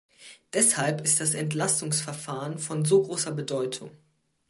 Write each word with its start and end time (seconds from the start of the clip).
Deshalb 0.53 1.01
ist 1.01 1.19
das 1.19 1.35
Entlastungsverfahren 1.35 2.57
von 2.57 2.85
so 2.85 3.03
großer 3.03 3.33
Bedeutung. 3.33 3.91